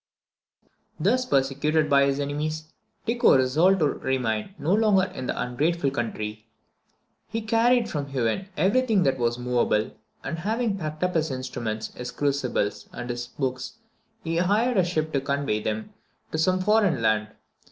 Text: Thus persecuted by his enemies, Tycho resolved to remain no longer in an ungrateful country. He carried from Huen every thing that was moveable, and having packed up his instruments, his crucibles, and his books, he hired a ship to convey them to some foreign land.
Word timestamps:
Thus 0.99 1.27
persecuted 1.27 1.87
by 1.87 2.05
his 2.07 2.19
enemies, 2.19 2.73
Tycho 3.05 3.37
resolved 3.37 3.77
to 3.81 3.85
remain 3.85 4.55
no 4.57 4.73
longer 4.73 5.03
in 5.13 5.29
an 5.29 5.37
ungrateful 5.37 5.91
country. 5.91 6.47
He 7.27 7.43
carried 7.43 7.87
from 7.87 8.07
Huen 8.07 8.47
every 8.57 8.81
thing 8.81 9.03
that 9.03 9.19
was 9.19 9.37
moveable, 9.37 9.91
and 10.23 10.39
having 10.39 10.75
packed 10.79 11.03
up 11.03 11.13
his 11.13 11.29
instruments, 11.29 11.93
his 11.93 12.09
crucibles, 12.09 12.89
and 12.91 13.11
his 13.11 13.27
books, 13.27 13.73
he 14.23 14.37
hired 14.37 14.77
a 14.77 14.83
ship 14.83 15.13
to 15.13 15.21
convey 15.21 15.61
them 15.61 15.93
to 16.31 16.39
some 16.39 16.61
foreign 16.61 16.99
land. 17.03 17.27